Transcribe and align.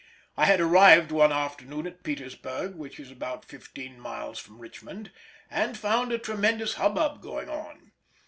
I 0.35 0.45
had 0.45 0.59
arrived 0.59 1.11
one 1.11 1.31
afternoon 1.31 1.85
at 1.85 2.01
Petersburg, 2.01 2.73
which 2.73 2.99
is 2.99 3.11
about 3.11 3.45
fifteen 3.45 3.99
miles 3.99 4.39
from 4.39 4.57
Richmond, 4.57 5.11
and 5.47 5.77
found 5.77 6.11
a 6.11 6.17
tremendous 6.17 6.73
hubbub 6.73 7.21
going 7.21 7.49
on. 7.49 7.91